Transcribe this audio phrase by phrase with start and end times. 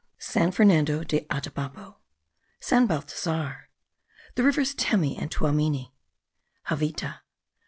[0.17, 1.97] SAN FERNANDO DE ATABAPO.
[2.59, 3.69] SAN BALTHASAR.
[4.33, 5.93] THE RIVERS TEMI AND TUAMINI.
[6.69, 7.21] JAVITA.